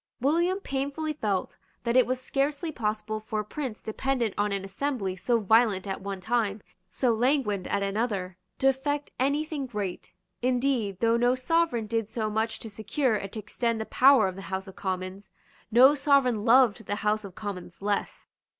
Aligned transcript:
William 0.19 0.59
painfully 0.59 1.13
felt 1.13 1.57
that 1.83 1.95
it 1.95 2.07
was 2.07 2.19
scarcely 2.19 2.71
possible 2.71 3.19
for 3.19 3.41
a 3.41 3.45
prince 3.45 3.83
dependent 3.83 4.33
on 4.35 4.51
an 4.51 4.65
assembly 4.65 5.15
so 5.15 5.39
violent 5.39 5.85
at 5.85 6.01
one 6.01 6.19
time, 6.19 6.63
so 6.89 7.13
languid 7.13 7.67
at 7.67 7.83
another, 7.83 8.35
to 8.57 8.67
effect 8.67 9.11
any 9.19 9.45
thing 9.45 9.67
great. 9.67 10.11
Indeed, 10.41 11.01
though 11.01 11.17
no 11.17 11.35
sovereign 11.35 11.85
did 11.85 12.09
so 12.09 12.31
much 12.31 12.57
to 12.61 12.69
secure 12.71 13.15
and 13.15 13.31
to 13.33 13.37
extend 13.39 13.79
the 13.79 13.85
power 13.85 14.27
of 14.27 14.35
the 14.35 14.49
House 14.49 14.67
of 14.67 14.75
Commons, 14.75 15.29
no 15.69 15.93
sovereign 15.93 16.45
loved 16.45 16.87
the 16.87 16.95
House 17.05 17.23
of 17.23 17.35
Commons 17.35 17.79
less. 17.79 18.27